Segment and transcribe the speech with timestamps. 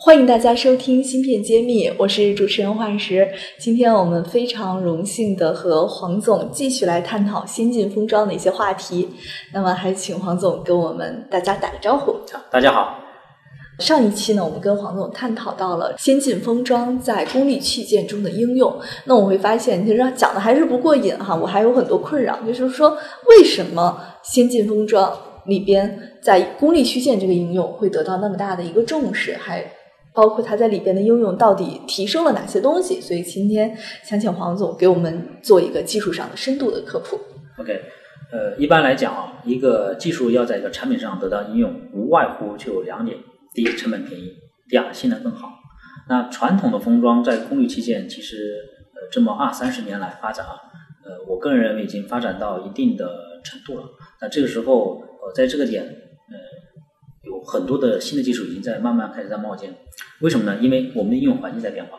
[0.00, 3.28] 欢迎大家收听《芯片揭秘》，我是主持人幻石。
[3.58, 9.08] 今天我们非常荣幸的和黄总继续来探讨先进封装的一些话题。
[9.52, 12.14] 那么，还请黄总跟我们大家打个招呼。
[12.48, 12.96] 大家好。
[13.80, 18.72] 上一期呢，我们跟黄总探讨到了先进封装在功率器件中的应用。
[19.04, 22.96] 那我会发现，其实讲的还是不过瘾哈，我还有很多困扰，就是说
[23.30, 25.12] 为什么先进封装
[25.46, 29.64] 里边在功率器件这个应用会得到那么大的一个重视，还
[30.18, 33.00] 包括它在里边的应用到底提升了哪些东西？
[33.00, 37.16] 所以今天想请黄总给我们做一个技术上的深度的科普。
[37.56, 37.80] OK，
[38.32, 43.16] 呃，一般来讲啊，一个技术要在一个产品上得到应用，无外乎就两点：
[43.54, 44.24] 第一，成本便宜；
[44.68, 45.50] 第二，性能更好。
[46.08, 48.56] 那传统的封装在功率器件，其实
[48.96, 50.58] 呃这么二三十年来发展啊，
[51.04, 53.08] 呃，我个人认为已经发展到一定的
[53.44, 53.84] 程度了。
[54.20, 56.67] 那这个时候，呃，在这个点，呃。
[57.50, 59.74] 很多的新的技术已经在慢慢开始在冒尖，
[60.20, 60.58] 为什么呢？
[60.60, 61.98] 因为我们的应用环境在变化。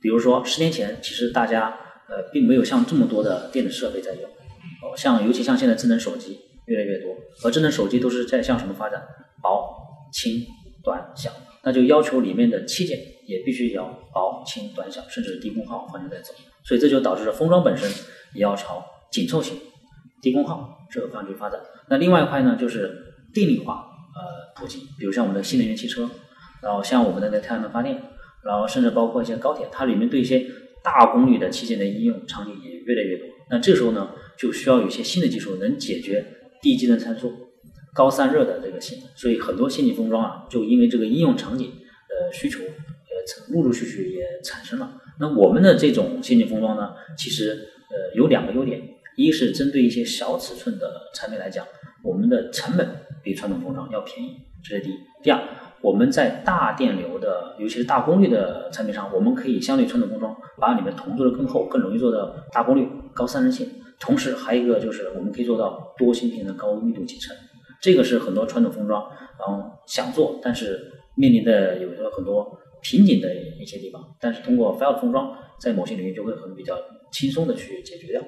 [0.00, 1.68] 比如说十年前，其实大家
[2.08, 9.00] 呃并没有像这么多的电子设备在用，哦，像尤其像现在智能手机越来越多，而智能手机都是在向什么发展？
[9.40, 9.72] 薄、
[10.12, 10.44] 轻、
[10.82, 11.30] 短、小，
[11.62, 16.34] 那就要求里面的器件也必须要薄、轻、短小，甚至低功耗方向在走。
[16.64, 17.88] 所以这就导致了封装本身
[18.34, 19.56] 也要朝紧凑型、
[20.20, 21.60] 低功耗这个方向去发展。
[21.88, 22.90] 那另外一块呢，就是
[23.32, 23.90] 电力化。
[24.14, 26.08] 呃，普及，比如像我们的新能源汽车，
[26.62, 28.00] 然后像我们的那太阳能发电，
[28.44, 30.46] 然后甚至包括一些高铁，它里面对一些
[30.82, 33.26] 大功率的器件的应用场景也越来越多。
[33.50, 36.24] 那这时候呢，就需要有一些新的技术能解决
[36.60, 37.32] 低机能参数、
[37.94, 39.08] 高散热的这个性能。
[39.14, 45.00] 所以很多先进封装啊，就因为这个应用场景的需求，呃，陆陆续续也产生了。
[45.20, 47.50] 那我们的这种先进封装呢，其实
[47.90, 48.80] 呃有两个优点，
[49.16, 51.66] 一是针对一些小尺寸的产品来讲，
[52.02, 52.88] 我们的成本。
[53.24, 54.94] 比传统封装要便宜，这是第一。
[55.22, 55.40] 第二，
[55.80, 63.68] 我们在大电流的，尤其是大功率的产品上，我们可以相对传统封装把里面铜做的更厚，更容易做到大功率、高散热性。
[64.00, 67.32] 同时，还有一个就是我们可以做到多芯片的高密度集成。
[67.80, 69.08] 这个是很多传统封装
[69.38, 70.80] 然后想做，但是
[71.14, 74.02] 面临的有着很多瓶颈的一些地方。
[74.18, 76.74] 但是通过 f i l e 封装，在某些领域就会很比较
[77.12, 78.22] 轻松的去解决掉。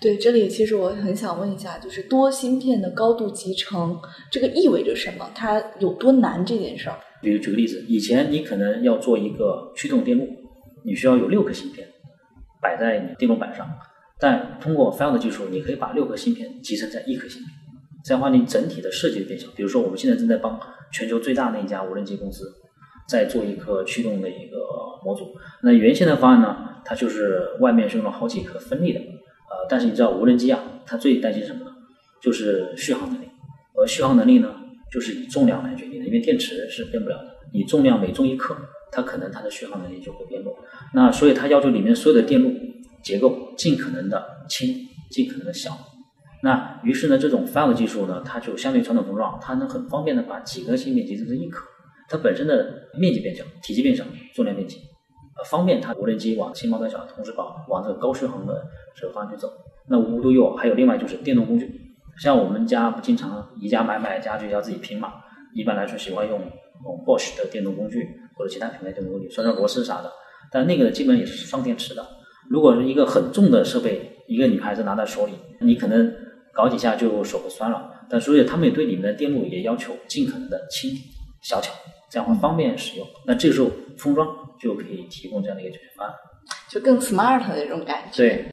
[0.00, 3.96] 对，这里其实我很想问一下，就是多芯片的高度集成，
[4.30, 5.30] 这个意味着什么？
[5.34, 6.98] 它有多难这件事儿？
[7.22, 10.26] 比如举个例子，以前你可能要做一个驱动电路，
[10.84, 11.88] 你需要有六颗芯片
[12.60, 13.66] 摆在你电路板上，
[14.18, 17.50] 但通过 f i l e 的技术，你可以把六颗芯片集成在一颗芯片，
[18.04, 19.48] 这样的话你整体的设计变小。
[19.56, 20.60] 比如说，我们现在正在帮
[20.92, 22.52] 全球最大的一家无人机公司
[23.08, 24.58] 在做一颗驱动的一个
[25.02, 29.00] 模组，那原先的方案呢，它就是外面是用了好几颗分立的。
[29.00, 31.70] 呃，但是你知道无人机啊，它最担心什么呢？
[32.20, 33.26] 就是续航能力。
[33.76, 34.54] 而续航能力呢，
[34.90, 37.36] 就是以重量来决定的，因为电池是变不了的。
[37.52, 38.56] 你重量每重一克，
[38.92, 40.56] 它可能它的续航能力就会变弱。
[40.92, 42.52] 那所以它要求里面所有的电路
[43.02, 44.74] 结构尽可能的轻，
[45.10, 45.76] 尽可能的小。
[46.42, 51.66] 那于是呢，这种 FILE 技术呢，它就相对传统封装，它能很方便的把几个芯片集成成一颗，
[52.08, 54.80] 它本身的面积变小，体积变小，重量变轻。
[55.36, 58.64] 呃，方便它无人机往轻薄短小同时搞，往这个高续航的
[58.94, 59.52] 这个方向去走。
[59.88, 65.12] 那无独有偶，还有另外就是电动工具，像我们家不经常宜家买买家具要自己拼嘛，
[65.54, 66.40] 一般来说喜欢用
[67.04, 70.10] Bosch 的电动工具或者其他品牌电动工具，拴拴螺丝啥的。
[70.50, 72.06] 但那个基本也是双电池的。
[72.48, 76.14] 如果是一个很重的设备，一个女孩子拿在手里，你可能
[76.52, 77.90] 搞几下就手会酸了。
[78.08, 80.90] 但所以他们也对里面的电路也要求尽可能的轻
[81.44, 81.72] 小巧，
[82.10, 83.06] 这样会方便使用。
[83.26, 84.26] 那这个时候封装。
[84.56, 86.14] 就可以提供这样的一个解决方案，
[86.70, 88.16] 就更 smart 的那种感觉。
[88.16, 88.46] 对。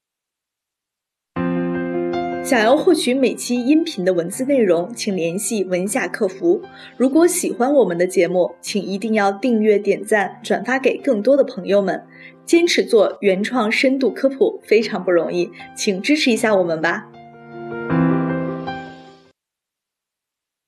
[2.44, 6.62] 想要获取每期音频的文字内容，请联系文夏客服。
[6.98, 12.04] 如果喜欢我们的节目，请一定要订阅、点赞、转发给更多的朋友们。
[12.46, 17.08] 坚持做原创深度科普非常不容易，请支持一下我们吧。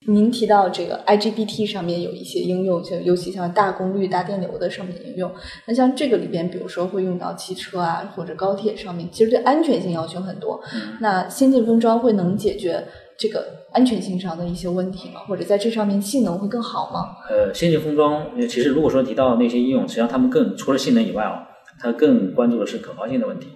[0.08, 5.32] 您提到这个 IGBT 上面有一些应用，就尤其像大功率、大电流的上面应用。
[5.66, 10.62] 那像这个里边，比如说会用到汽车啊或者高铁上面，其实对安全性要求很多。
[11.00, 12.86] 那先进封装会能解决
[13.18, 15.22] 这个安全性上的一些问题吗？
[15.22, 17.16] 或者在这上面性能会更好吗？
[17.30, 21.48] 呃，先进封装其实如果说提到那些应用，实际上他们更除了性能以外啊，
[21.80, 23.48] 它更关注的是可靠性的问题。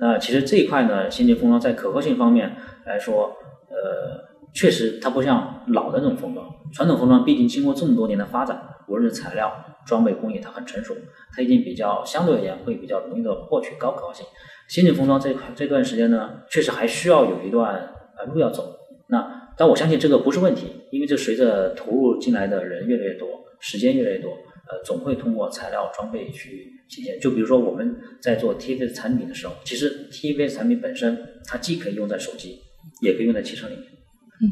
[0.00, 2.54] 那其实这一块呢，先进封装在可靠性方面
[2.84, 3.32] 来说，
[3.70, 4.27] 呃。
[4.54, 9.52] 确实它不像老的那种封装，传统封装毕竟经过这么多年的发展，无论是材料、
[9.86, 10.96] 装备工艺，它很成熟，
[11.32, 14.26] 它已经比较相对而言会比较容易的获取高可靠性。
[14.68, 17.74] 先进封装这块这段时间呢，确实还需要有一段
[18.18, 18.76] 呃路要走。
[19.08, 23.28] 那但我相信这个不是问题，因为这随着投入进来的人越来越多，
[23.60, 24.30] 时间越来越多，
[24.68, 27.18] 呃，总会通过材料装备去体现。
[27.18, 32.60] 就比如说我们在做 TFS 产品的时候，其实 TFS 产品本身它既可以用在手机，
[33.00, 33.84] 也可以用在汽车里面。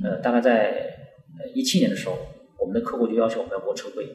[0.02, 0.70] 呃，大概在
[1.38, 2.16] 呃一七年的时候，
[2.58, 4.06] 我们的客户就要求我们要过车规。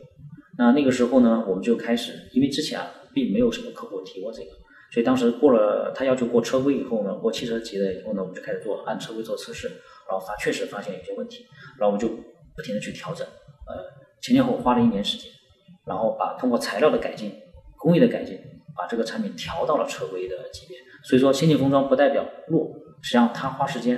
[0.58, 4.50] 那那个时候呢，我们就开始，因为之前啊并没有什么客户提过这个。
[4.94, 9.68] 所以当时过了他要求过车规以后呢，过汽车级的以后呢，我们就开始做按车规做测试，
[10.10, 11.46] 然后发确实发现有些问题，
[11.80, 12.10] 然后我们就
[12.56, 13.74] 不停的去调整，呃，
[14.22, 15.32] 前前后花了一年时间，
[15.86, 17.32] 然后把通过材料的改进、
[17.78, 18.38] 工艺的改进，
[18.76, 20.78] 把这个产品调到了车规的级别。
[21.06, 22.70] 所以说，先进封装不代表弱，
[23.02, 23.96] 实际上它花时间、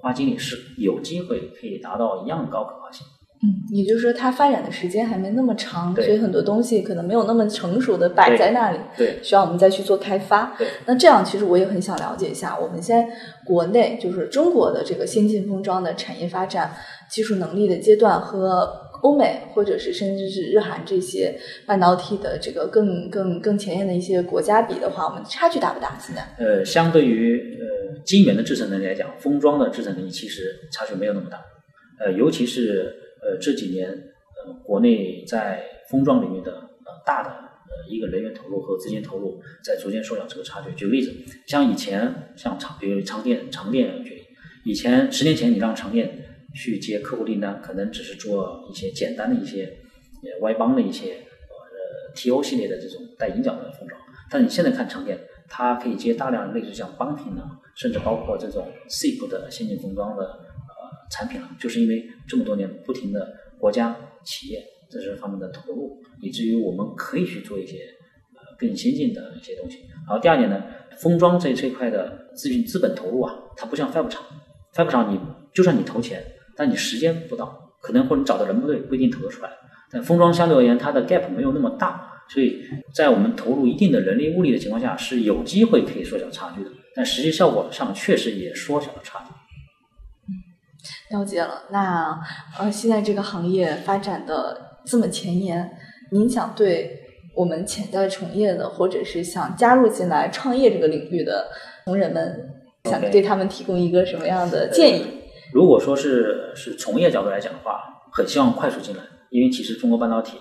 [0.00, 3.06] 花经理是有机会可以达到一样高可靠性。
[3.42, 10.54] 嗯，也就是说，它发展的时间还没那么长，所以很多东西可能没有那么成熟的摆在那里，对需要我们再去做开发。
[10.58, 13.08] 对那这样，其实我也很想了解一下，我们现在
[13.46, 16.70] 国内就是中国的这个先进封装的产业发展、
[17.10, 18.70] 技术能力的阶段和
[19.02, 21.34] 欧美或者是甚至是日韩这些
[21.64, 25.96] 半导体的这个更更更前沿的一些国家比的话，我们差距大不大？
[25.98, 26.22] 现在？
[26.36, 31.44] 呃，相对于呃晶圆的制程能力来讲，封装的制程能力其实差距没有那么大。
[31.98, 40.72] 呃，尤其是呃这几年，呃国内在封装领域的呃大的呃一个人员投入和资金投入在逐渐缩小这个差距。
[40.74, 41.12] 举个例子，
[41.46, 44.22] 像以前像长，比如长电，长电举例，
[44.64, 49.64] 以前十年前你让长电去接客户订单，可能只是做一些简单的一些
[50.22, 54.00] 呃歪帮的一些呃 TO 系列的这种带引脚的封装，
[54.30, 55.18] 但你现在看长电，
[55.50, 63.94] 它可以接大量类似像邦品啊，甚至包括这种 SIP 的先进封装的呃产品了，就是因为这么多年不停的国家
[64.24, 67.78] 企业在这方面的投入，以至于我们可以去做一些
[68.34, 69.80] 呃更先进的一些东西。
[70.06, 70.62] 然后第二点呢，
[70.98, 74.22] 封装这这块的资金资本投入啊，它不像 Fab 厂
[74.72, 75.20] ，Fab 厂你
[75.52, 76.24] 就算你投钱，
[76.56, 79.50] 但你时间不到，可能或者你找的人不对，不一定投得出来。
[79.90, 82.62] 但封装相对而言，它的 gap 没有那么大，所以
[82.94, 86.70] 在我们投入一定的人力物力的情况下，是有机会可以缩小差距的。
[86.94, 91.16] 但实际效果上确实也缩小了差距。
[91.16, 91.62] 了解了。
[91.70, 92.20] 那
[92.58, 95.70] 呃，现在这个行业发展的这么前沿，
[96.10, 97.00] 您想对
[97.34, 101.48] 我们潜在从业的，或者是想加入进来创业这个领域的
[101.84, 102.50] 同仁们，
[102.84, 105.04] 想对他们提供一个什么样的建议？
[105.52, 107.80] 如果说是是从业角度来讲的话，
[108.12, 110.38] 很希望快速进来，因为其实中国半导体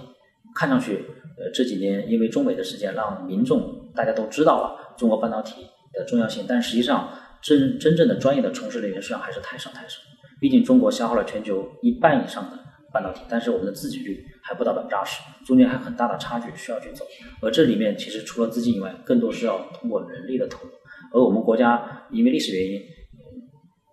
[0.59, 1.05] 看上去，
[1.37, 7.09] 呃这几年因为中美的事件，让民众大家都知道了中国半导体的重要性，但实际上
[7.41, 10.01] 真真正的专业的从事人员数量还是太少太少。
[10.41, 12.59] 毕竟中国消耗了全球一半以上的
[12.91, 17.05] 半导体，但是我们的自给率还不到百分之二十，中间还有很大的差距需要去走。
[17.41, 20.73] 而这里面其实除了资金以外，更多是要通过人力的投入。
[21.13, 22.81] 而我们国家因为历史原因，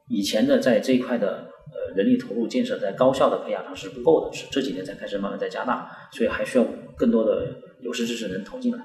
[0.09, 6.65] 以前的在这一块的呃人力投入建设，在高校的培养上是不够的，是这几年才开始慢慢在加大，所以还需要
[6.97, 7.47] 更多的
[7.81, 8.79] 有识之士能投进来。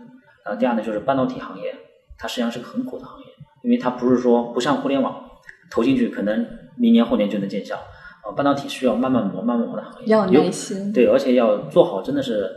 [0.46, 1.76] 然后第二呢，就是半导体行业，
[2.18, 3.26] 它实际上是个很苦的行业，
[3.64, 5.24] 因为它不是说不像互联网
[5.70, 6.46] 投进去可能
[6.78, 7.80] 明年后年就能见效，
[8.26, 10.92] 呃，半导体需要慢慢磨慢慢磨的行业，要有有耐心。
[10.92, 12.50] 对，而且要做好，真的是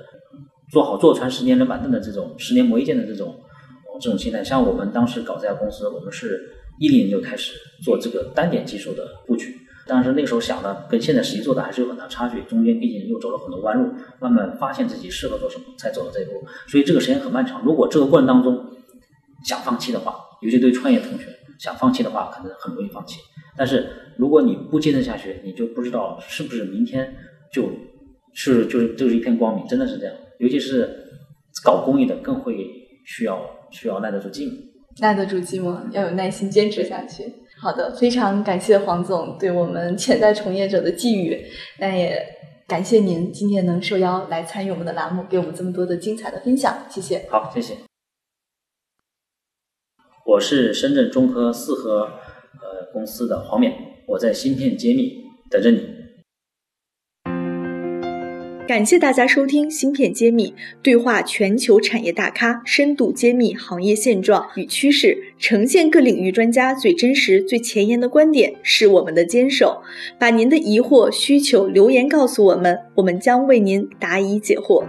[0.70, 4.42] 做好坐穿十年冷板凳的这种十年磨一剑的这种、呃这种心态。
[4.42, 6.40] 像我们当时搞这家公司，我们是
[6.80, 7.52] 一零年就开始
[7.84, 9.54] 做这个单点技术的布局，
[9.86, 16.42] 但是那时候想的跟现在实际做的还是有很大差距，中间毕竟又走了很多弯路，慢慢发现自己适合做什么，才走到这一步。
[16.66, 17.62] 所以这个时间很漫长。
[17.64, 18.64] 如果这个过程当中
[19.44, 21.26] 想放弃的话，尤其对创业同学
[21.58, 23.20] 想放弃的话，可能很容易放弃。
[23.56, 23.86] 但是
[24.16, 27.14] 如果你不坚持下去，你就不知道是不是明天
[27.52, 27.68] 就
[28.34, 30.14] 是就是就是一片光明，真的是这样。
[30.38, 30.88] 尤其是
[31.62, 32.56] 搞公益的，更会
[33.04, 34.52] 需要需要耐得住寂寞。
[35.00, 37.24] 耐得住寂寞，要有耐心坚持下去。
[37.64, 41.46] 好的，非常感谢黄总对我们潜在从业者的寄语，
[41.78, 42.22] 那也
[42.68, 47.26] 感谢您今天能受邀来参与我们的栏目，给我们这么多的精彩的分享，谢谢。
[47.30, 47.74] 好，谢谢。
[50.26, 53.72] 我是深圳中科四核呃公司的黄冕，
[54.08, 55.93] 我在芯片揭秘等着你。
[58.66, 60.46] 感谢大家收听《芯片揭秘》，
[60.82, 69.82] 对话全球产业大咖，深度揭秘行业现状与趋势，呈现各领域专家最真实、最前沿的观点，是我们的坚守。
[70.18, 74.86] 把您的疑惑、需求留言告诉我们，我们将为您答疑解惑。